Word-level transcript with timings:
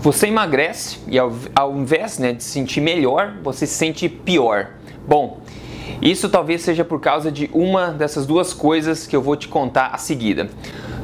Você 0.00 0.28
emagrece 0.28 0.98
e 1.06 1.18
ao, 1.18 1.30
ao 1.54 1.76
invés 1.76 2.18
né, 2.18 2.32
de 2.32 2.42
se 2.42 2.48
sentir 2.48 2.80
melhor, 2.80 3.34
você 3.42 3.66
se 3.66 3.74
sente 3.74 4.08
pior. 4.08 4.70
Bom, 5.06 5.40
isso 6.00 6.30
talvez 6.30 6.62
seja 6.62 6.82
por 6.82 7.02
causa 7.02 7.30
de 7.30 7.50
uma 7.52 7.88
dessas 7.88 8.24
duas 8.24 8.54
coisas 8.54 9.06
que 9.06 9.14
eu 9.14 9.20
vou 9.20 9.36
te 9.36 9.46
contar 9.46 9.88
a 9.88 9.98
seguida. 9.98 10.48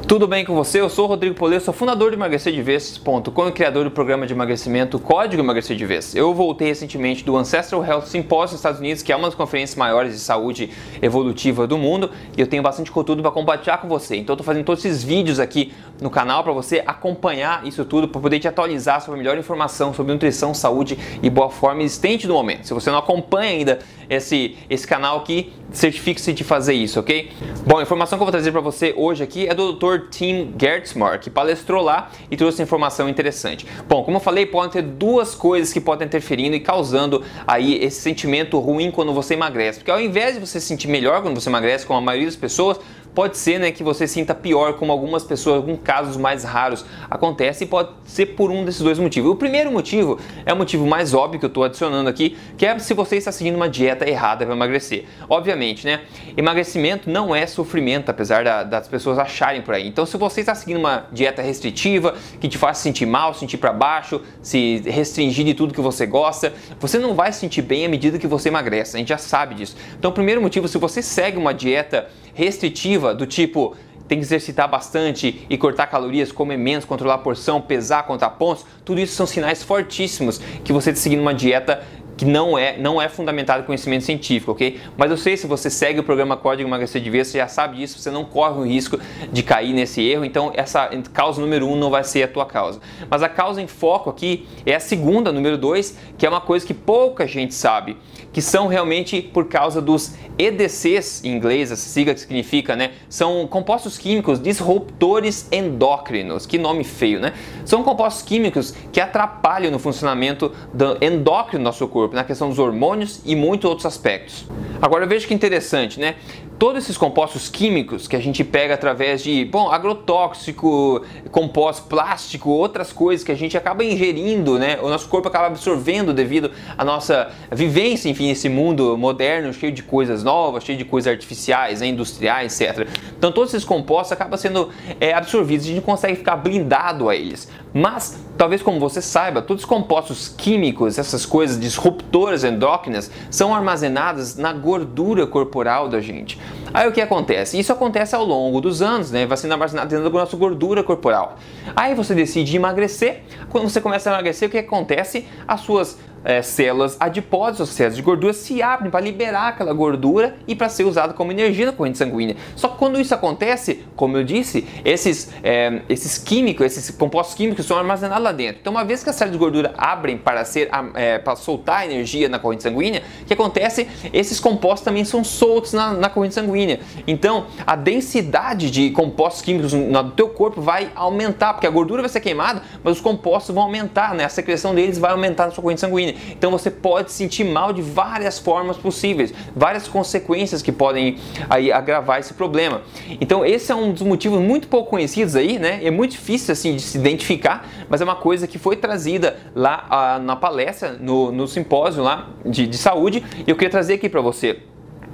Tudo 0.08 0.28
bem 0.28 0.44
com 0.44 0.54
você? 0.54 0.80
Eu 0.80 0.88
sou 0.88 1.06
o 1.06 1.08
Rodrigo 1.08 1.34
Poleiro, 1.34 1.64
sou 1.64 1.74
fundador 1.74 2.12
do 2.12 2.14
emagrecerdevez.com 2.14 3.48
e 3.48 3.50
criador 3.50 3.82
do 3.82 3.90
programa 3.90 4.24
de 4.24 4.32
emagrecimento 4.32 5.00
Código 5.00 5.42
Emagrecer 5.42 5.76
de 5.76 5.84
Vez. 5.84 6.14
Eu 6.14 6.32
voltei 6.32 6.68
recentemente 6.68 7.24
do 7.24 7.36
Ancestral 7.36 7.84
Health 7.84 8.02
Symposium 8.02 8.52
nos 8.52 8.60
Estados 8.60 8.78
Unidos, 8.78 9.02
que 9.02 9.12
é 9.12 9.16
uma 9.16 9.26
das 9.26 9.34
conferências 9.34 9.76
maiores 9.76 10.12
de 10.12 10.20
saúde 10.20 10.70
evolutiva 11.02 11.66
do 11.66 11.76
mundo, 11.76 12.12
e 12.36 12.40
eu 12.40 12.46
tenho 12.46 12.62
bastante 12.62 12.88
conteúdo 12.92 13.20
para 13.20 13.32
compartilhar 13.32 13.78
com 13.78 13.88
você. 13.88 14.14
Então 14.14 14.36
eu 14.38 14.44
fazendo 14.44 14.64
todos 14.64 14.84
esses 14.84 15.02
vídeos 15.02 15.40
aqui 15.40 15.72
no 16.00 16.08
canal 16.08 16.44
para 16.44 16.52
você 16.52 16.84
acompanhar 16.86 17.66
isso 17.66 17.84
tudo, 17.84 18.06
para 18.06 18.20
poder 18.20 18.38
te 18.38 18.46
atualizar 18.46 19.00
sobre 19.00 19.18
a 19.18 19.22
melhor 19.24 19.36
informação 19.36 19.92
sobre 19.92 20.12
nutrição, 20.12 20.54
saúde 20.54 20.96
e 21.20 21.28
boa 21.28 21.50
forma 21.50 21.82
existente 21.82 22.28
no 22.28 22.34
momento. 22.34 22.64
Se 22.64 22.72
você 22.72 22.92
não 22.92 22.98
acompanha 22.98 23.50
ainda 23.50 23.78
esse, 24.08 24.56
esse 24.68 24.86
canal 24.86 25.18
aqui, 25.18 25.52
certifique-se 25.72 26.32
de 26.32 26.44
fazer 26.44 26.74
isso, 26.74 27.00
ok? 27.00 27.30
Bom, 27.66 27.78
a 27.78 27.82
informação 27.82 28.18
que 28.18 28.22
eu 28.22 28.26
vou 28.26 28.32
trazer 28.32 28.52
para 28.52 28.60
você 28.60 28.94
hoje 28.96 29.22
aqui 29.22 29.46
é 29.46 29.54
do 29.54 29.72
Dr. 29.72 30.08
Tim 30.10 30.54
Gertzmar, 30.58 31.20
que 31.20 31.28
palestrou 31.28 31.82
lá 31.82 32.10
e 32.30 32.36
trouxe 32.36 32.62
informação 32.62 33.08
interessante. 33.08 33.66
Bom, 33.88 34.04
como 34.04 34.16
eu 34.16 34.20
falei, 34.20 34.46
podem 34.46 34.70
ter 34.70 34.82
duas 34.82 35.34
coisas 35.34 35.72
que 35.72 35.80
podem 35.80 36.06
interferindo 36.06 36.56
e 36.56 36.60
causando 36.60 37.22
aí 37.46 37.82
esse 37.82 38.00
sentimento 38.00 38.58
ruim 38.58 38.90
quando 38.90 39.12
você 39.12 39.34
emagrece. 39.34 39.78
Porque 39.78 39.90
ao 39.90 40.00
invés 40.00 40.34
de 40.34 40.40
você 40.40 40.60
se 40.60 40.66
sentir 40.66 40.88
melhor 40.88 41.22
quando 41.22 41.40
você 41.40 41.48
emagrece, 41.48 41.86
como 41.86 41.98
a 41.98 42.02
maioria 42.02 42.26
das 42.26 42.36
pessoas, 42.36 42.78
Pode 43.16 43.38
ser 43.38 43.58
né, 43.58 43.72
que 43.72 43.82
você 43.82 44.06
sinta 44.06 44.34
pior, 44.34 44.74
como 44.74 44.92
algumas 44.92 45.24
pessoas, 45.24 45.56
alguns 45.56 45.80
casos 45.82 46.18
mais 46.18 46.44
raros 46.44 46.84
acontece, 47.08 47.64
e 47.64 47.66
pode 47.66 47.88
ser 48.04 48.26
por 48.26 48.50
um 48.50 48.62
desses 48.62 48.82
dois 48.82 48.98
motivos. 48.98 49.30
O 49.30 49.36
primeiro 49.36 49.72
motivo 49.72 50.20
é 50.44 50.52
o 50.52 50.56
motivo 50.56 50.86
mais 50.86 51.14
óbvio 51.14 51.40
que 51.40 51.46
eu 51.46 51.48
estou 51.48 51.64
adicionando 51.64 52.10
aqui, 52.10 52.36
que 52.58 52.66
é 52.66 52.78
se 52.78 52.92
você 52.92 53.16
está 53.16 53.32
seguindo 53.32 53.54
uma 53.54 53.70
dieta 53.70 54.06
errada 54.06 54.44
para 54.44 54.54
emagrecer. 54.54 55.06
Obviamente, 55.30 55.86
né? 55.86 56.02
Emagrecimento 56.36 57.08
não 57.08 57.34
é 57.34 57.46
sofrimento, 57.46 58.10
apesar 58.10 58.44
da, 58.44 58.62
das 58.62 58.86
pessoas 58.86 59.18
acharem 59.18 59.62
por 59.62 59.72
aí. 59.72 59.88
Então, 59.88 60.04
se 60.04 60.18
você 60.18 60.40
está 60.42 60.54
seguindo 60.54 60.76
uma 60.76 61.06
dieta 61.10 61.40
restritiva, 61.40 62.14
que 62.38 62.48
te 62.48 62.58
faz 62.58 62.76
se 62.76 62.82
sentir 62.82 63.06
mal, 63.06 63.32
se 63.32 63.40
sentir 63.40 63.56
para 63.56 63.72
baixo, 63.72 64.20
se 64.42 64.82
restringir 64.84 65.46
de 65.46 65.54
tudo 65.54 65.72
que 65.72 65.80
você 65.80 66.04
gosta, 66.04 66.52
você 66.78 66.98
não 66.98 67.14
vai 67.14 67.32
se 67.32 67.40
sentir 67.40 67.62
bem 67.62 67.86
à 67.86 67.88
medida 67.88 68.18
que 68.18 68.26
você 68.26 68.50
emagrece. 68.50 68.94
A 68.94 68.98
gente 68.98 69.08
já 69.08 69.16
sabe 69.16 69.54
disso. 69.54 69.74
Então, 69.98 70.10
o 70.10 70.14
primeiro 70.14 70.42
motivo, 70.42 70.68
se 70.68 70.76
você 70.76 71.00
segue 71.00 71.38
uma 71.38 71.54
dieta 71.54 72.08
restritiva, 72.34 73.05
do 73.14 73.26
tipo 73.26 73.76
tem 74.08 74.18
que 74.18 74.24
exercitar 74.24 74.68
bastante 74.68 75.44
e 75.50 75.58
cortar 75.58 75.88
calorias, 75.88 76.30
comer 76.30 76.56
menos, 76.56 76.84
controlar 76.84 77.14
a 77.14 77.18
porção, 77.18 77.60
pesar, 77.60 78.04
contar 78.04 78.30
pontos, 78.30 78.64
tudo 78.84 79.00
isso 79.00 79.14
são 79.14 79.26
sinais 79.26 79.62
fortíssimos 79.62 80.38
que 80.64 80.72
você 80.72 80.90
está 80.90 81.02
seguindo 81.02 81.20
uma 81.20 81.34
dieta 81.34 81.82
que 82.16 82.24
não 82.24 82.56
é, 82.56 82.78
não 82.78 83.00
é 83.00 83.08
fundamentado 83.08 83.62
em 83.62 83.66
conhecimento 83.66 84.04
científico, 84.04 84.52
ok? 84.52 84.80
Mas 84.96 85.10
eu 85.10 85.16
sei 85.16 85.36
se 85.36 85.46
você 85.46 85.68
segue 85.68 86.00
o 86.00 86.02
programa 86.02 86.36
Código 86.36 86.68
Emagrecer 86.68 87.00
de 87.00 87.10
Vez, 87.10 87.28
você 87.28 87.38
já 87.38 87.48
sabe 87.48 87.76
disso, 87.76 87.98
você 87.98 88.10
não 88.10 88.24
corre 88.24 88.58
o 88.58 88.64
risco 88.64 88.98
de 89.32 89.42
cair 89.42 89.72
nesse 89.72 90.02
erro, 90.02 90.24
então 90.24 90.52
essa 90.54 90.88
causa 91.12 91.40
número 91.40 91.68
um 91.68 91.76
não 91.76 91.90
vai 91.90 92.04
ser 92.04 92.22
a 92.22 92.28
tua 92.28 92.46
causa. 92.46 92.80
Mas 93.10 93.22
a 93.22 93.28
causa 93.28 93.60
em 93.60 93.66
foco 93.66 94.08
aqui 94.08 94.46
é 94.64 94.74
a 94.74 94.80
segunda, 94.80 95.32
número 95.32 95.58
dois, 95.58 95.98
que 96.16 96.24
é 96.24 96.28
uma 96.28 96.40
coisa 96.40 96.66
que 96.66 96.74
pouca 96.74 97.26
gente 97.26 97.54
sabe, 97.54 97.96
que 98.32 98.40
são 98.40 98.66
realmente 98.66 99.20
por 99.20 99.48
causa 99.48 99.80
dos 99.80 100.14
EDCs 100.38 101.24
em 101.24 101.32
inglês, 101.32 101.72
essa 101.72 101.88
sigla 101.88 102.12
que 102.12 102.20
significa, 102.20 102.76
né? 102.76 102.92
São 103.08 103.46
compostos 103.46 103.96
químicos 103.96 104.38
disruptores 104.38 105.48
endócrinos. 105.50 106.44
Que 106.44 106.58
nome 106.58 106.84
feio, 106.84 107.18
né? 107.18 107.32
São 107.64 107.82
compostos 107.82 108.22
químicos 108.22 108.74
que 108.92 109.00
atrapalham 109.00 109.70
no 109.70 109.78
funcionamento 109.78 110.52
endócrino 111.00 111.62
do 111.62 111.64
nosso 111.64 111.88
corpo, 111.88 112.05
na 112.14 112.24
questão 112.24 112.48
dos 112.48 112.58
hormônios 112.58 113.20
e 113.24 113.34
muitos 113.34 113.68
outros 113.68 113.86
aspectos. 113.86 114.46
Agora 114.80 115.06
veja 115.06 115.26
que 115.26 115.34
interessante, 115.34 115.98
né? 115.98 116.16
todos 116.58 116.84
esses 116.84 116.96
compostos 116.96 117.48
químicos 117.48 118.08
que 118.08 118.16
a 118.16 118.20
gente 118.20 118.42
pega 118.42 118.74
através 118.74 119.22
de, 119.22 119.44
bom, 119.44 119.70
agrotóxico, 119.70 121.02
composto 121.30 121.86
plástico, 121.86 122.50
outras 122.50 122.92
coisas 122.92 123.24
que 123.24 123.32
a 123.32 123.34
gente 123.34 123.56
acaba 123.56 123.84
ingerindo, 123.84 124.58
né? 124.58 124.78
O 124.82 124.88
nosso 124.88 125.08
corpo 125.08 125.28
acaba 125.28 125.46
absorvendo 125.46 126.12
devido 126.12 126.50
à 126.76 126.84
nossa 126.84 127.30
vivência, 127.52 128.08
enfim, 128.08 128.30
esse 128.30 128.48
mundo 128.48 128.96
moderno, 128.96 129.52
cheio 129.52 129.72
de 129.72 129.82
coisas 129.82 130.22
novas, 130.22 130.64
cheio 130.64 130.78
de 130.78 130.84
coisas 130.84 131.12
artificiais, 131.12 131.80
né? 131.80 131.88
industriais, 131.88 132.60
etc. 132.60 132.88
Então 133.18 133.30
todos 133.30 133.52
esses 133.52 133.64
compostos 133.64 134.12
acabam 134.12 134.38
sendo 134.38 134.70
é, 135.00 135.12
absorvidos, 135.12 135.66
a 135.66 135.68
gente 135.70 135.82
consegue 135.82 136.16
ficar 136.16 136.36
blindado 136.36 137.08
a 137.08 137.16
eles. 137.16 137.50
Mas, 137.72 138.18
talvez 138.36 138.62
como 138.62 138.78
você 138.78 139.00
saiba, 139.00 139.42
todos 139.42 139.62
os 139.62 139.68
compostos 139.68 140.28
químicos, 140.28 140.98
essas 140.98 141.24
coisas 141.24 141.58
disruptoras 141.58 142.44
endócrinas, 142.44 143.10
são 143.30 143.54
armazenadas 143.54 144.36
na 144.36 144.52
gordura 144.52 145.26
corporal 145.26 145.88
da 145.88 146.00
gente. 146.00 146.38
Aí 146.72 146.88
o 146.88 146.92
que 146.92 147.00
acontece? 147.00 147.58
Isso 147.58 147.72
acontece 147.72 148.14
ao 148.14 148.24
longo 148.24 148.60
dos 148.60 148.82
anos, 148.82 149.10
né? 149.10 149.26
Vai 149.26 149.36
sendo 149.36 149.52
armazenado 149.52 149.88
dentro 149.88 150.10
da 150.10 150.18
nossa 150.18 150.36
gordura 150.36 150.82
corporal. 150.82 151.36
Aí 151.74 151.94
você 151.94 152.14
decide 152.14 152.56
emagrecer. 152.56 153.22
Quando 153.48 153.68
você 153.68 153.80
começa 153.80 154.10
a 154.10 154.14
emagrecer, 154.14 154.48
o 154.48 154.50
que 154.50 154.58
acontece? 154.58 155.26
As 155.46 155.60
suas 155.60 155.98
é, 156.26 156.42
células 156.42 156.96
adiposas, 156.98 157.68
células 157.68 157.96
de 157.96 158.02
gordura, 158.02 158.32
se 158.32 158.60
abrem 158.60 158.90
para 158.90 159.00
liberar 159.00 159.48
aquela 159.48 159.72
gordura 159.72 160.34
e 160.46 160.56
para 160.56 160.68
ser 160.68 160.82
usada 160.82 161.14
como 161.14 161.30
energia 161.30 161.66
na 161.66 161.72
corrente 161.72 161.96
sanguínea. 161.96 162.36
Só 162.56 162.68
que 162.68 162.78
quando 162.78 163.00
isso 163.00 163.14
acontece, 163.14 163.84
como 163.94 164.16
eu 164.16 164.24
disse, 164.24 164.66
esses, 164.84 165.32
é, 165.42 165.82
esses 165.88 166.18
químicos, 166.18 166.66
esses 166.66 166.90
compostos 166.90 167.36
químicos 167.36 167.64
são 167.64 167.78
armazenados 167.78 168.24
lá 168.24 168.32
dentro. 168.32 168.58
Então, 168.60 168.72
uma 168.72 168.84
vez 168.84 169.04
que 169.04 169.08
as 169.08 169.14
células 169.14 169.38
de 169.38 169.38
gordura 169.38 169.72
abrem 169.78 170.18
para, 170.18 170.44
ser, 170.44 170.68
é, 170.94 171.18
para 171.18 171.36
soltar 171.36 171.86
energia 171.86 172.28
na 172.28 172.40
corrente 172.40 172.64
sanguínea, 172.64 173.02
o 173.22 173.24
que 173.24 173.32
acontece? 173.32 173.86
Esses 174.12 174.40
compostos 174.40 174.84
também 174.84 175.04
são 175.04 175.22
soltos 175.22 175.72
na, 175.72 175.92
na 175.92 176.10
corrente 176.10 176.34
sanguínea. 176.34 176.80
Então, 177.06 177.46
a 177.64 177.76
densidade 177.76 178.68
de 178.70 178.90
compostos 178.90 179.42
químicos 179.42 179.72
no 179.72 180.10
teu 180.10 180.28
corpo 180.28 180.60
vai 180.60 180.90
aumentar, 180.96 181.54
porque 181.54 181.68
a 181.68 181.70
gordura 181.70 182.02
vai 182.02 182.08
ser 182.08 182.20
queimada, 182.20 182.62
mas 182.82 182.96
os 182.96 183.00
compostos 183.00 183.54
vão 183.54 183.62
aumentar, 183.62 184.12
né? 184.12 184.24
a 184.24 184.28
secreção 184.28 184.74
deles 184.74 184.98
vai 184.98 185.12
aumentar 185.12 185.46
na 185.46 185.52
sua 185.52 185.62
corrente 185.62 185.80
sanguínea. 185.80 186.15
Então 186.30 186.50
você 186.50 186.70
pode 186.70 187.12
sentir 187.12 187.44
mal 187.44 187.72
de 187.72 187.82
várias 187.82 188.38
formas 188.38 188.76
possíveis, 188.76 189.32
várias 189.54 189.88
consequências 189.88 190.62
que 190.62 190.72
podem 190.72 191.18
aí 191.48 191.72
agravar 191.72 192.20
esse 192.20 192.34
problema. 192.34 192.82
Então 193.20 193.44
esse 193.44 193.70
é 193.72 193.74
um 193.74 193.92
dos 193.92 194.02
motivos 194.02 194.40
muito 194.40 194.68
pouco 194.68 194.90
conhecidos 194.90 195.36
aí, 195.36 195.58
né? 195.58 195.80
É 195.82 195.90
muito 195.90 196.12
difícil 196.12 196.52
assim 196.52 196.76
de 196.76 196.82
se 196.82 196.98
identificar, 196.98 197.68
mas 197.88 198.00
é 198.00 198.04
uma 198.04 198.16
coisa 198.16 198.46
que 198.46 198.58
foi 198.58 198.76
trazida 198.76 199.36
lá 199.54 199.86
ah, 199.90 200.18
na 200.18 200.36
palestra, 200.36 200.92
no, 200.92 201.32
no 201.32 201.46
simpósio 201.46 202.02
lá 202.02 202.28
de, 202.44 202.66
de 202.66 202.78
saúde, 202.78 203.24
e 203.46 203.50
eu 203.50 203.56
queria 203.56 203.70
trazer 203.70 203.94
aqui 203.94 204.08
para 204.08 204.20
você 204.20 204.60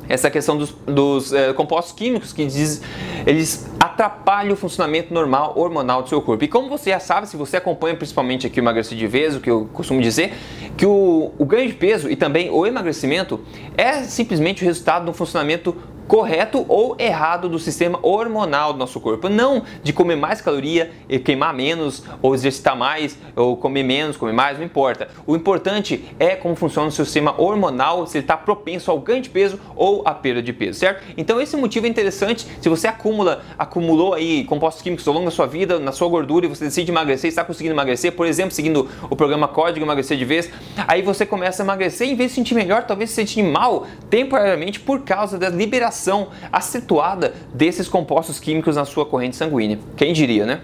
essa 0.08 0.30
questão 0.30 0.56
dos, 0.58 0.72
dos 0.84 1.32
é, 1.32 1.52
compostos 1.52 1.92
químicos 1.94 2.32
que 2.32 2.44
diz, 2.44 2.82
eles 3.26 3.70
atrapalham 3.78 4.52
o 4.52 4.56
funcionamento 4.56 5.12
normal 5.14 5.54
hormonal 5.56 6.02
do 6.02 6.08
seu 6.08 6.20
corpo. 6.20 6.44
E 6.44 6.48
como 6.48 6.68
você 6.68 6.90
já 6.90 7.00
sabe, 7.00 7.28
se 7.28 7.36
você 7.36 7.56
acompanha 7.56 7.96
principalmente 7.96 8.46
aqui 8.46 8.60
o 8.60 8.62
emagrecer 8.62 8.96
de 8.98 9.06
vez, 9.06 9.36
o 9.36 9.40
que 9.40 9.50
eu 9.50 9.68
costumo 9.72 10.00
dizer, 10.00 10.34
que 10.76 10.86
o, 10.86 11.32
o 11.38 11.44
ganho 11.44 11.68
de 11.68 11.74
peso 11.74 12.10
e 12.10 12.16
também 12.16 12.50
o 12.50 12.66
emagrecimento 12.66 13.40
é 13.76 14.02
simplesmente 14.04 14.62
o 14.62 14.66
resultado 14.66 15.06
do 15.06 15.12
funcionamento 15.12 15.76
correto 16.12 16.66
ou 16.68 16.94
errado 16.98 17.48
do 17.48 17.58
sistema 17.58 17.98
hormonal 18.02 18.74
do 18.74 18.78
nosso 18.78 19.00
corpo. 19.00 19.30
Não 19.30 19.62
de 19.82 19.94
comer 19.94 20.14
mais 20.14 20.42
caloria 20.42 20.90
e 21.08 21.18
queimar 21.18 21.54
menos, 21.54 22.04
ou 22.20 22.34
exercitar 22.34 22.76
mais, 22.76 23.18
ou 23.34 23.56
comer 23.56 23.82
menos, 23.82 24.18
comer 24.18 24.34
mais, 24.34 24.58
não 24.58 24.64
importa. 24.66 25.08
O 25.26 25.34
importante 25.34 26.04
é 26.18 26.36
como 26.36 26.54
funciona 26.54 26.88
o 26.88 26.92
seu 26.92 27.06
sistema 27.06 27.34
hormonal, 27.40 28.06
se 28.06 28.18
ele 28.18 28.24
está 28.24 28.36
propenso 28.36 28.90
ao 28.90 29.00
ganho 29.00 29.22
de 29.22 29.30
peso 29.30 29.58
ou 29.74 30.02
à 30.04 30.12
perda 30.12 30.42
de 30.42 30.52
peso, 30.52 30.80
certo? 30.80 31.02
Então 31.16 31.40
esse 31.40 31.56
motivo 31.56 31.86
é 31.86 31.88
interessante. 31.88 32.46
Se 32.60 32.68
você 32.68 32.86
acumula, 32.86 33.42
acumulou 33.58 34.12
aí 34.12 34.44
compostos 34.44 34.82
químicos 34.82 35.08
ao 35.08 35.14
longo 35.14 35.24
da 35.24 35.30
sua 35.30 35.46
vida, 35.46 35.78
na 35.78 35.92
sua 35.92 36.10
gordura, 36.10 36.44
e 36.44 36.48
você 36.50 36.66
decide 36.66 36.90
emagrecer, 36.90 37.28
está 37.28 37.42
conseguindo 37.42 37.74
emagrecer, 37.74 38.12
por 38.12 38.26
exemplo, 38.26 38.50
seguindo 38.50 38.86
o 39.08 39.16
programa 39.16 39.48
Código 39.48 39.86
Emagrecer 39.86 40.18
de 40.18 40.26
Vez, 40.26 40.50
aí 40.86 41.00
você 41.00 41.24
começa 41.24 41.62
a 41.62 41.64
emagrecer, 41.64 42.06
em 42.06 42.14
vez 42.14 42.32
de 42.32 42.34
se 42.34 42.40
sentir 42.42 42.54
melhor, 42.54 42.82
talvez 42.82 43.08
se 43.08 43.16
sentir 43.16 43.42
mal 43.42 43.86
temporariamente 44.10 44.78
por 44.78 45.00
causa 45.00 45.38
da 45.38 45.48
liberação 45.48 46.01
liberação 46.02 46.28
acentuada 46.50 47.34
desses 47.54 47.88
compostos 47.88 48.40
químicos 48.40 48.76
na 48.76 48.84
sua 48.84 49.06
corrente 49.06 49.36
sanguínea. 49.36 49.78
Quem 49.96 50.12
diria, 50.12 50.44
né? 50.44 50.60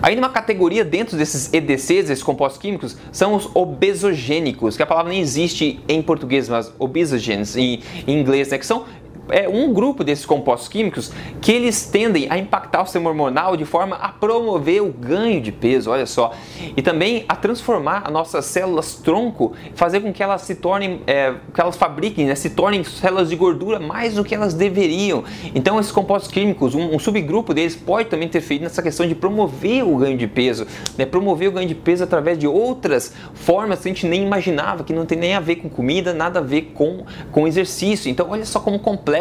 Aí 0.00 0.16
uma 0.16 0.28
categoria 0.28 0.84
dentro 0.84 1.16
desses 1.16 1.52
EDCs, 1.52 2.10
esses 2.10 2.22
compostos 2.22 2.60
químicos, 2.60 2.96
são 3.10 3.34
os 3.34 3.48
obesogênicos, 3.54 4.76
que 4.76 4.82
a 4.82 4.86
palavra 4.86 5.10
nem 5.10 5.20
existe 5.20 5.80
em 5.88 6.02
português, 6.02 6.48
mas 6.48 6.72
obesogens 6.78 7.56
em, 7.56 7.80
em 8.06 8.20
inglês, 8.20 8.50
né? 8.50 8.58
Que 8.58 8.66
são 8.66 8.84
é 9.28 9.48
um 9.48 9.72
grupo 9.72 10.04
desses 10.04 10.24
compostos 10.24 10.68
químicos 10.68 11.12
que 11.40 11.52
eles 11.52 11.86
tendem 11.86 12.26
a 12.30 12.38
impactar 12.38 12.82
o 12.82 12.84
sistema 12.84 13.10
hormonal 13.10 13.56
de 13.56 13.64
forma 13.64 13.96
a 13.96 14.08
promover 14.08 14.82
o 14.82 14.92
ganho 14.92 15.40
de 15.40 15.52
peso, 15.52 15.90
olha 15.90 16.06
só, 16.06 16.32
e 16.76 16.82
também 16.82 17.24
a 17.28 17.36
transformar 17.36 18.02
as 18.04 18.12
nossas 18.12 18.44
células 18.46 18.94
tronco, 18.94 19.52
fazer 19.74 20.00
com 20.00 20.12
que 20.12 20.22
elas 20.22 20.42
se 20.42 20.54
tornem, 20.54 21.00
é, 21.06 21.34
que 21.52 21.60
elas 21.60 21.76
fabriquem, 21.76 22.26
né, 22.26 22.34
se 22.34 22.50
tornem 22.50 22.82
células 22.84 23.28
de 23.28 23.36
gordura 23.36 23.78
mais 23.78 24.14
do 24.14 24.24
que 24.24 24.34
elas 24.34 24.54
deveriam. 24.54 25.24
Então 25.54 25.78
esses 25.78 25.92
compostos 25.92 26.30
químicos, 26.30 26.74
um, 26.74 26.94
um 26.94 26.98
subgrupo 26.98 27.52
deles 27.52 27.74
pode 27.74 28.08
também 28.08 28.26
interferir 28.26 28.60
nessa 28.60 28.82
questão 28.82 29.06
de 29.06 29.14
promover 29.14 29.84
o 29.84 29.96
ganho 29.96 30.16
de 30.16 30.26
peso, 30.26 30.66
né, 30.96 31.04
promover 31.04 31.48
o 31.48 31.52
ganho 31.52 31.68
de 31.68 31.74
peso 31.74 32.04
através 32.04 32.38
de 32.38 32.46
outras 32.46 33.12
formas 33.34 33.80
que 33.80 33.88
a 33.88 33.92
gente 33.92 34.06
nem 34.06 34.22
imaginava, 34.22 34.84
que 34.84 34.92
não 34.92 35.06
tem 35.06 35.18
nem 35.18 35.34
a 35.34 35.40
ver 35.40 35.56
com 35.56 35.68
comida, 35.68 36.12
nada 36.12 36.38
a 36.38 36.42
ver 36.42 36.72
com, 36.74 37.04
com 37.32 37.46
exercício. 37.46 38.10
Então 38.10 38.30
olha 38.30 38.44
só 38.44 38.60
como 38.60 38.78
complexo 38.78 39.15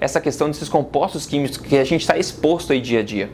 essa 0.00 0.20
questão 0.20 0.48
desses 0.48 0.68
compostos 0.68 1.26
químicos 1.26 1.56
que 1.56 1.76
a 1.76 1.84
gente 1.84 2.02
está 2.02 2.16
exposto 2.16 2.72
aí 2.72 2.80
dia 2.80 3.00
a 3.00 3.02
dia. 3.02 3.30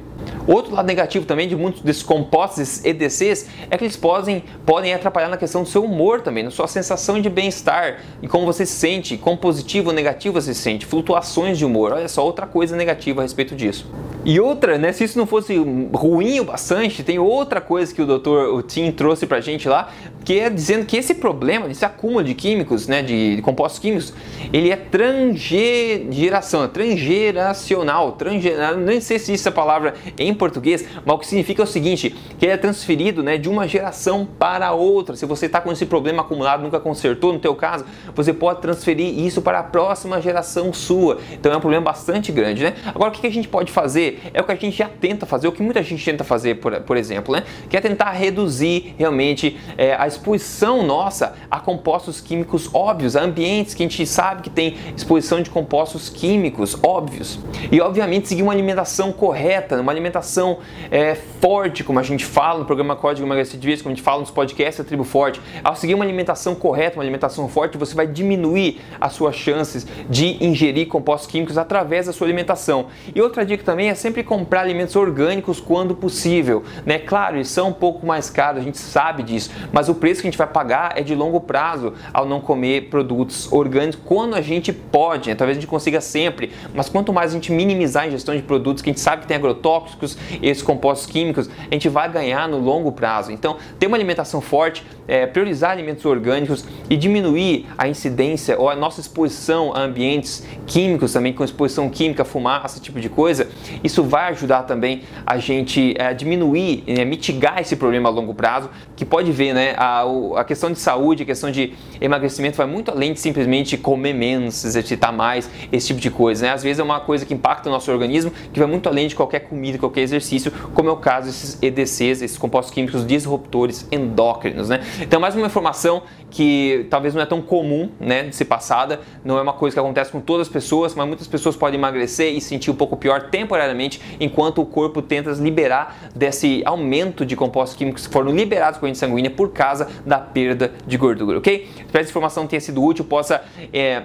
Outro 0.47 0.75
lado 0.75 0.87
negativo 0.87 1.27
também 1.27 1.49
de 1.49 1.57
muitos 1.57 1.83
desses 1.83 2.03
compostos, 2.03 2.59
esses 2.59 2.85
EDCs, 2.85 3.49
é 3.71 3.77
que 3.77 3.85
eles 3.85 3.97
podem, 3.97 4.45
podem 4.65 4.95
atrapalhar 4.95 5.29
na 5.29 5.37
questão 5.37 5.63
do 5.63 5.69
seu 5.69 5.85
humor 5.85 6.21
também, 6.21 6.45
na 6.45 6.51
sua 6.51 6.69
sensação 6.69 7.21
de 7.21 7.29
bem-estar 7.29 8.01
e 8.23 8.29
como 8.29 8.47
você 8.47 8.65
se 8.65 8.75
sente, 8.75 9.17
quão 9.17 9.37
positivo 9.37 9.89
ou 9.89 9.95
negativo 9.95 10.41
você 10.41 10.55
se 10.55 10.61
sente, 10.61 10.87
flutuações 10.87 11.59
de 11.59 11.65
humor. 11.65 11.93
Olha 11.93 12.09
só, 12.09 12.25
outra 12.25 12.47
coisa 12.47 12.77
negativa 12.77 13.21
a 13.21 13.25
respeito 13.25 13.57
disso. 13.57 13.87
E 14.25 14.41
outra, 14.41 14.79
né, 14.79 14.93
se 14.93 15.05
isso 15.05 15.19
não 15.19 15.27
fosse 15.27 15.57
ruim 15.93 16.41
o 16.41 16.45
bastante, 16.45 17.03
tem 17.03 17.19
outra 17.19 17.61
coisa 17.61 17.95
que 17.95 18.03
o 18.03 18.07
doutor 18.07 18.63
Tim 18.65 18.91
trouxe 18.91 19.27
pra 19.27 19.41
gente 19.41 19.69
lá, 19.69 19.93
que 20.27 20.41
é 20.41 20.51
dizendo 20.51 20.85
que 20.85 20.97
esse 20.97 21.15
problema, 21.15 21.71
esse 21.71 21.85
acúmulo 21.85 22.25
de 22.25 22.35
químicos, 22.35 22.89
né, 22.89 23.01
de, 23.01 23.37
de 23.37 23.43
compostos 23.43 23.79
químicos, 23.79 24.13
ele 24.53 24.73
é 24.73 24.77
transgeração, 24.77 26.65
é 26.65 26.69
transgeracional, 26.69 28.11
transger, 28.13 28.77
nem 28.77 29.01
sei 29.01 29.21
se 29.21 29.33
isso 29.33 29.49
é 29.49 29.51
a 29.51 29.55
palavra 29.55 29.95
em 30.19 30.35
português, 30.35 30.85
mas 31.05 31.15
o 31.15 31.19
que 31.21 31.29
significa 31.29 31.63
é 31.63 31.65
o 31.65 31.67
seguinte, 31.67 32.13
que 32.41 32.45
ele 32.45 32.53
é 32.53 32.57
transferido 32.57 33.23
né, 33.23 33.39
de 33.39 33.49
uma 33.49 33.69
geração 33.69 34.27
para 34.37 34.73
outra. 34.73 35.15
Se 35.15 35.25
você 35.25 35.47
está 35.47 35.61
com 35.61 35.71
esse 35.71 35.87
problema 35.87 36.23
acumulado, 36.23 36.61
nunca 36.61 36.81
consertou, 36.81 37.33
no 37.33 37.39
teu 37.39 37.55
caso, 37.55 37.85
você 38.13 38.33
pode 38.33 38.61
transferir 38.61 39.17
isso 39.21 39.41
para 39.41 39.61
a 39.61 39.63
próxima 39.63 40.21
geração 40.21 40.73
sua. 40.73 41.19
Então 41.35 41.53
é 41.53 41.57
um 41.57 41.61
problema 41.61 41.85
bastante 41.85 42.33
grande, 42.33 42.65
né? 42.65 42.75
Agora 42.87 43.11
o 43.11 43.13
que 43.13 43.25
a 43.25 43.31
gente 43.31 43.47
pode 43.47 43.71
fazer? 43.71 44.21
É 44.35 44.41
o 44.41 44.45
que 44.45 44.51
a 44.51 44.57
gente 44.57 44.77
já 44.77 44.89
tenta 44.89 45.25
fazer, 45.25 45.47
o 45.47 45.53
que 45.53 45.63
muita 45.63 45.81
gente 45.85 46.05
tenta 46.05 46.25
fazer, 46.25 46.57
por, 46.57 46.81
por 46.81 46.97
exemplo, 46.97 47.33
né? 47.33 47.45
Que 47.71 47.77
é 47.77 47.81
tentar 47.81 48.11
reduzir 48.11 48.93
realmente 48.99 49.57
é, 49.79 49.95
a 49.95 50.16
exposição 50.17 50.83
nossa 50.83 51.35
a 51.51 51.61
compostos 51.61 52.21
químicos 52.21 52.69
óbvios, 52.75 53.15
a 53.17 53.23
ambientes 53.23 53.75
que 53.75 53.83
a 53.83 53.87
gente 53.87 54.07
sabe 54.07 54.43
que 54.43 54.51
tem 54.51 54.77
exposição 54.97 55.41
de 55.41 55.51
compostos 55.51 56.09
químicos 56.09 56.77
óbvios. 56.83 57.39
E 57.71 57.81
obviamente 57.81 58.29
seguir 58.29 58.43
uma 58.43 58.53
alimentação 58.53 59.13
correta, 59.13 59.81
uma 59.81 59.93
alimentação 59.93 60.59
é, 60.91 61.15
forte, 61.15 61.85
como 61.85 61.99
a 61.99 62.03
gente 62.03 62.25
fala 62.25 62.61
no 62.61 62.65
programa 62.65 62.97
Código 62.97 63.27
Emagrecer 63.27 63.59
de 63.61 63.67
Vez, 63.67 63.83
como 63.83 63.93
a 63.93 63.95
gente 63.95 64.03
fala 64.03 64.21
nos 64.21 64.31
podcasts 64.31 64.79
da 64.79 64.85
Tribo 64.85 65.05
Forte. 65.05 65.41
Ao 65.63 65.77
seguir 65.77 65.95
uma 65.95 66.05
alimentação 66.05 66.55
correta, 66.55 66.97
uma 66.97 67.03
alimentação 67.03 67.49
forte, 67.49 67.77
você 67.77 67.95
vai 67.95 68.07
diminuir 68.07 68.81
as 69.01 69.13
suas 69.13 69.37
chances 69.37 69.87
de 70.09 70.43
ingerir 70.45 70.89
compostos 70.89 71.31
químicos 71.31 71.59
através 71.59 72.07
da 72.07 72.13
sua 72.13 72.27
alimentação. 72.27 72.87
E 73.15 73.21
outra 73.21 73.45
dica 73.45 73.63
também 73.63 73.91
é 73.91 73.95
sempre 73.95 74.23
comprar 74.23 74.63
alimentos 74.63 74.97
orgânicos 74.97 75.61
quando 75.61 75.95
possível. 75.95 76.65
Né? 76.85 76.99
Claro, 76.99 77.37
eles 77.37 77.49
são 77.49 77.69
um 77.69 77.73
pouco 77.73 78.07
mais 78.07 78.31
caros, 78.31 78.61
a 78.61 78.65
gente 78.65 78.79
sabe 78.79 79.23
disso, 79.23 79.51
mas 79.73 79.89
o 79.89 79.95
preço 80.07 80.21
que 80.21 80.29
a 80.29 80.31
gente 80.31 80.39
vai 80.39 80.47
pagar 80.47 80.93
é 80.97 81.03
de 81.03 81.17
longo 81.17 81.41
prazo 81.41 81.93
ao 82.15 82.25
não 82.25 82.41
comer 82.41 82.83
produtos 82.83 83.53
orgânicos 83.53 84.01
quando 84.05 84.37
a 84.37 84.41
gente 84.41 84.73
pode, 84.73 85.31
né? 85.31 85.35
talvez 85.35 85.59
a 85.59 85.61
gente 85.61 85.69
consiga 85.69 86.01
sempre, 86.01 86.53
mas 86.73 86.89
quanto 86.89 87.13
mais 87.13 87.33
a 87.33 87.35
gente 87.35 87.51
minimizar 87.51 88.05
a 88.05 88.07
ingestão 88.07 88.37
de 88.37 88.43
produtos 88.43 88.85
que 88.85 88.89
a 88.89 88.93
gente 88.93 89.01
sabe 89.01 89.23
que 89.23 89.27
tem 89.27 89.37
agrotóxicos, 89.37 90.17
esses 90.41 90.63
compostos 90.63 91.09
químicos, 91.09 91.51
a 91.59 91.75
gente 91.75 91.89
vai 91.89 92.09
ganhar 92.09 92.49
no 92.49 92.61
longo 92.61 92.93
prazo. 92.93 93.33
Então, 93.33 93.57
ter 93.81 93.89
uma 93.89 93.97
alimentação 93.97 94.41
forte, 94.41 94.85
é, 95.09 95.27
priorizar 95.27 95.73
alimentos 95.73 96.05
orgânicos 96.05 96.65
e 96.89 96.97
diminuir 96.97 97.67
a 97.77 97.89
incidência 97.89 98.57
ou 98.61 98.71
a 98.71 98.77
nossa 98.77 99.01
exposição 99.01 99.75
a 99.75 99.81
ambientes 99.81 100.47
químicos 100.69 101.13
também, 101.15 101.33
com 101.33 101.43
exposição 101.43 101.91
química, 101.91 102.25
fumaça, 102.25 102.77
esse 102.77 102.81
tipo 102.81 103.01
de 103.01 103.09
coisa, 103.09 103.49
isso 103.83 104.05
vai 104.05 104.31
ajudar 104.31 104.63
também 104.63 105.03
a 105.27 105.37
gente 105.39 105.97
a 105.99 106.11
é, 106.11 106.15
diminuir, 106.15 106.85
né, 106.87 107.05
mitigar 107.05 107.61
esse 107.61 107.75
problema 107.75 108.09
a 108.09 108.13
longo 108.13 108.33
prazo, 108.33 108.71
que 108.97 109.05
pode 109.05 109.31
ver, 109.31 109.55
né, 109.55 109.75
a, 109.77 110.05
a 110.37 110.45
questão 110.45 110.73
de 110.73 110.79
saúde, 110.79 111.23
a 111.23 111.27
questão 111.27 111.51
de 111.51 111.75
emagrecimento 112.01 112.57
vai 112.57 112.67
muito 112.67 112.91
além 112.91 113.13
de 113.13 113.21
simplesmente 113.21 113.77
comer 113.77 114.15
menos, 114.15 114.65
exercitar 114.65 115.13
mais, 115.13 115.49
esse 115.71 115.89
tipo 115.89 116.01
de 116.01 116.11
coisa, 116.11 116.47
né? 116.47 116.53
Às 116.53 116.63
vezes 116.63 116.81
é 116.81 116.83
uma 116.83 117.01
coisa 117.01 117.27
que 117.27 117.35
impacta 117.35 117.69
o 117.69 117.73
nosso 117.73 117.91
organismo, 117.93 118.33
que 118.53 118.59
vai 118.59 118.69
muito 118.69 118.89
além 118.89 119.07
de 119.07 119.15
qualquer 119.15 119.41
comida, 119.41 119.79
qualquer 119.79 120.01
exercício, 120.01 120.51
como 120.73 120.89
é 120.89 120.93
o 120.93 120.97
caso 120.97 121.27
desses 121.27 121.63
EDCs, 121.63 122.23
esses 122.23 122.39
compostos 122.39 122.73
químicos 122.73 123.07
disruptores 123.07 123.87
endócrinos, 123.93 124.69
né? 124.69 124.81
Então, 125.01 125.21
mais 125.21 125.37
uma 125.37 125.47
informação 125.47 126.03
que 126.31 126.87
talvez 126.91 127.15
não 127.15 127.23
é 127.23 127.27
tão 127.27 127.41
comum, 127.41 127.91
né, 128.01 128.25
de 128.25 128.37
ser 128.37 128.45
passada, 128.45 129.01
não 129.25 129.39
é 129.39 129.43
uma 129.43 129.53
coisa 129.53 129.75
que 129.75 129.81
acontece 129.81 130.11
com 130.11 130.21
todas 130.21 130.49
as 130.49 130.53
pessoas, 130.53 130.95
mas 130.95 131.07
muitas 131.07 131.27
pessoas 131.27 131.57
podem 131.57 131.79
emagrecer 131.79 132.35
e 132.35 132.41
sentir 132.41 132.71
um 132.71 132.75
pouco 132.75 132.97
pior 132.97 133.31
temporariamente, 133.31 134.01
enquanto 134.21 134.61
o 134.61 134.67
corpo 134.67 135.01
tenta 135.01 135.31
liberar 135.33 136.11
desse 136.15 136.63
aumento 136.65 137.25
de 137.25 137.37
compostos 137.37 137.77
químicos 137.77 138.07
que 138.07 138.13
foram 138.13 138.33
liberados 138.33 138.79
corrente 138.79 138.99
sanguínea 138.99 139.31
por 139.31 139.51
causa 139.51 139.89
da 140.05 140.19
perda 140.19 140.73
de 140.87 140.97
gordura, 140.97 141.39
ok? 141.39 141.63
Espero 141.65 141.91
que 141.91 141.99
essa 141.99 142.11
informação 142.11 142.47
tenha 142.47 142.61
sido 142.61 142.83
útil, 142.83 143.05
possa 143.05 143.43
é, 143.73 144.05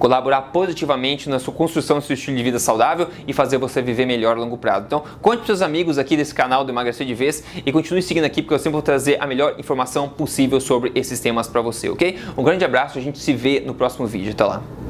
colaborar 0.00 0.40
positivamente 0.40 1.28
na 1.28 1.38
sua 1.38 1.54
construção 1.54 1.98
do 1.98 2.04
seu 2.04 2.14
estilo 2.14 2.36
de 2.36 2.42
vida 2.42 2.58
saudável 2.58 3.06
e 3.28 3.32
fazer 3.32 3.58
você 3.58 3.80
viver 3.80 4.06
melhor 4.06 4.36
a 4.36 4.40
longo 4.40 4.56
prazo. 4.56 4.86
Então, 4.86 5.04
conte 5.20 5.36
para 5.36 5.46
seus 5.46 5.62
amigos 5.62 5.98
aqui 5.98 6.16
desse 6.16 6.34
canal 6.34 6.64
do 6.64 6.72
Emagrecer 6.72 7.06
de 7.06 7.14
Vez 7.14 7.44
e 7.64 7.70
continue 7.70 8.02
seguindo 8.02 8.24
aqui 8.24 8.40
porque 8.42 8.54
eu 8.54 8.58
sempre 8.58 8.72
vou 8.72 8.82
trazer 8.82 9.18
a 9.20 9.26
melhor 9.26 9.54
informação 9.58 10.08
possível 10.08 10.58
sobre 10.58 10.90
esses 10.94 11.20
temas 11.20 11.46
para 11.46 11.60
você, 11.60 11.90
ok? 11.90 12.18
Um 12.36 12.42
grande 12.42 12.64
abraço, 12.64 12.98
a 12.98 13.02
gente 13.02 13.18
se 13.18 13.32
vê 13.34 13.60
no 13.60 13.74
próximo 13.74 14.06
vídeo. 14.06 14.32
Até 14.32 14.44
lá! 14.44 14.89